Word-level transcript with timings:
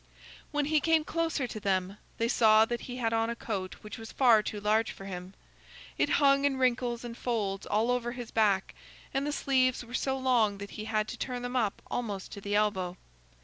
When 0.51 0.65
he 0.65 0.79
came 0.79 1.03
closer 1.03 1.45
to 1.45 1.59
them, 1.59 1.99
they 2.17 2.27
saw 2.27 2.65
that 2.65 2.81
he 2.81 2.97
had 2.97 3.13
on 3.13 3.29
a 3.29 3.35
coat 3.35 3.75
which 3.81 3.99
was 3.99 4.11
far 4.11 4.41
too 4.41 4.59
large 4.59 4.89
for 4.89 5.05
him. 5.05 5.35
It 5.95 6.09
hung 6.17 6.43
in 6.43 6.57
wrinkles 6.57 7.03
and 7.05 7.15
folds 7.15 7.67
all 7.67 7.91
over 7.91 8.13
his 8.13 8.31
back, 8.31 8.73
and 9.13 9.27
the 9.27 9.31
sleeves 9.31 9.85
were 9.85 9.93
so 9.93 10.17
long 10.17 10.57
that 10.57 10.71
he 10.71 10.85
had 10.85 11.07
to 11.09 11.17
turn 11.19 11.43
them 11.43 11.55
up 11.55 11.83
almost 11.91 12.31
to 12.31 12.41
the 12.41 12.55
elbow. 12.55 12.97